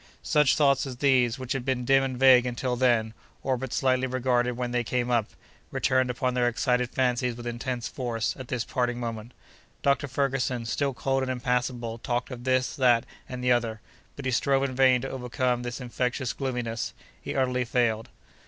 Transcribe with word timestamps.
Such 0.23 0.55
thoughts 0.55 0.87
as 0.87 0.97
these, 0.97 1.37
which 1.37 1.53
had 1.53 1.63
been 1.63 1.85
dim 1.85 2.01
and 2.03 2.17
vague 2.17 2.47
until 2.47 2.75
then, 2.75 3.13
or 3.43 3.55
but 3.55 3.71
slightly 3.71 4.07
regarded 4.07 4.53
when 4.53 4.71
they 4.71 4.83
came 4.83 5.11
up, 5.11 5.27
returned 5.69 6.09
upon 6.09 6.33
their 6.33 6.47
excited 6.47 6.89
fancies 6.89 7.35
with 7.35 7.45
intense 7.45 7.87
force 7.87 8.35
at 8.39 8.47
this 8.47 8.65
parting 8.65 8.99
moment. 8.99 9.31
Dr. 9.83 10.07
Ferguson, 10.07 10.65
still 10.65 10.95
cold 10.95 11.21
and 11.21 11.31
impassible, 11.31 11.99
talked 11.99 12.31
of 12.31 12.45
this, 12.45 12.75
that, 12.77 13.05
and 13.29 13.43
the 13.43 13.51
other; 13.51 13.79
but 14.15 14.25
he 14.25 14.31
strove 14.31 14.63
in 14.63 14.73
vain 14.73 15.01
to 15.01 15.07
overcome 15.11 15.61
this 15.61 15.79
infectious 15.79 16.33
gloominess. 16.33 16.95
He 17.21 17.35
utterly 17.35 17.63
failed. 17.63 18.09